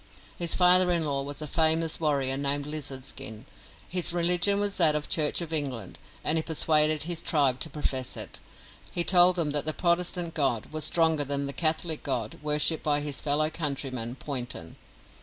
[0.35, 3.45] His father in law was a famous warrior named Lizard Skin.
[3.87, 7.69] His religion was that of the Church of England, and he persuaded his tribe to
[7.69, 8.39] profess it.
[8.91, 13.01] He told them that the Protestant God was stronger than the Catholic God worshipped by
[13.01, 14.75] his fellow countryman, Poynton.